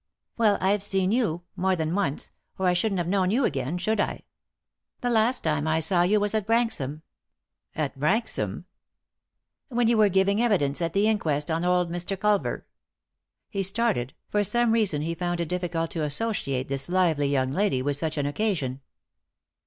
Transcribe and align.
"Well, 0.35 0.57
I've 0.61 0.81
seen 0.81 1.11
you, 1.11 1.43
more 1.55 1.75
than 1.75 1.93
once— 1.93 2.31
or 2.57 2.65
I 2.65 2.73
shouldn't 2.73 2.97
have 2.97 3.07
known 3.07 3.29
you 3.29 3.45
again, 3.45 3.77
should 3.77 3.99
I? 3.99 4.23
The 5.01 5.11
last 5.11 5.43
time 5.43 5.67
I 5.67 5.79
saw 5.79 6.01
you 6.01 6.19
was 6.19 6.33
at 6.33 6.47
Branrham."" 6.47 7.03
At 7.75 7.99
Branxham?" 7.99 8.65
"When 9.69 9.87
you 9.87 9.97
were 9.97 10.09
giving 10.09 10.41
evidence 10.41 10.81
at 10.81 10.93
the 10.93 11.07
inquest 11.07 11.51
on 11.51 11.63
old 11.63 11.91
Mr. 11.91 12.19
Culver." 12.19 12.65
He 13.47 13.61
started; 13.61 14.15
for 14.27 14.43
some 14.43 14.71
reason 14.71 15.03
he 15.03 15.13
found 15.13 15.39
it 15.39 15.49
difficult 15.49 15.91
to 15.91 16.03
associate 16.03 16.67
this 16.67 16.89
lively 16.89 17.27
young 17.27 17.51
lady 17.51 17.83
with 17.83 17.95
such 17.97 18.17
an 18.17 18.25
occasion. 18.25 18.81